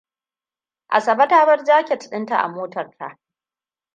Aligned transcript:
Asabeam 0.97 1.27
ta 1.29 1.45
bar 1.45 1.65
jaket 1.65 2.09
dinta 2.11 2.35
a 2.41 2.47
motar 2.47 2.89
ta. 2.97 3.19